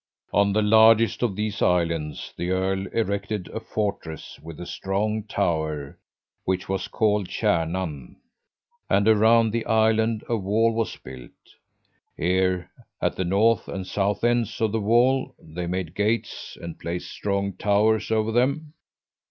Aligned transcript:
"On 0.33 0.51
the 0.51 0.63
largest 0.63 1.21
of 1.21 1.35
these 1.35 1.61
islands 1.61 2.33
the 2.35 2.49
earl 2.49 2.87
erected 2.87 3.47
a 3.49 3.59
fortress 3.59 4.39
with 4.41 4.59
a 4.59 4.65
strong 4.65 5.21
tower, 5.25 5.99
which 6.43 6.67
was 6.67 6.87
called 6.87 7.27
'Kärnan.' 7.27 8.15
And 8.89 9.07
around 9.07 9.51
the 9.51 9.63
island 9.67 10.23
a 10.27 10.35
wall 10.37 10.73
was 10.73 10.95
built. 10.95 11.29
Here, 12.17 12.71
at 12.99 13.15
the 13.15 13.25
north 13.25 13.67
and 13.67 13.85
south 13.85 14.23
ends 14.23 14.59
of 14.59 14.71
the 14.71 14.81
wall, 14.81 15.35
they 15.39 15.67
made 15.67 15.93
gates 15.93 16.57
and 16.59 16.79
placed 16.79 17.11
strong 17.11 17.53
towers 17.53 18.09
over 18.09 18.31
them. 18.31 18.73